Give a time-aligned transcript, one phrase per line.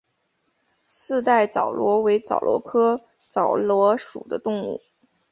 [0.87, 4.81] 四带枣螺为枣螺科枣螺属的动物。